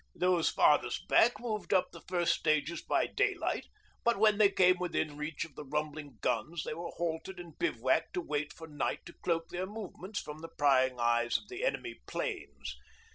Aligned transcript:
Those 0.15 0.49
farthest 0.49 1.07
back 1.07 1.39
moved 1.39 1.75
up 1.75 1.91
the 1.91 2.01
first 2.01 2.33
stages 2.33 2.81
by 2.81 3.05
daylight, 3.05 3.67
but 4.03 4.17
when 4.17 4.39
they 4.39 4.49
came 4.49 4.79
within 4.79 5.15
reach 5.15 5.45
of 5.45 5.53
the 5.53 5.63
rumbling 5.63 6.17
guns 6.21 6.63
they 6.63 6.73
were 6.73 6.89
halted 6.95 7.39
and 7.39 7.55
bivouacked 7.59 8.15
to 8.15 8.21
wait 8.21 8.51
for 8.51 8.67
night 8.67 9.05
to 9.05 9.13
cloak 9.13 9.49
their 9.49 9.67
movements 9.67 10.19
from 10.19 10.39
the 10.39 10.49
prying 10.49 10.99
eyes 10.99 11.37
of 11.37 11.49
the 11.49 11.63
enemy 11.63 11.99
'planes. 12.07 12.77